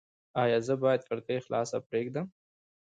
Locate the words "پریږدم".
1.89-2.25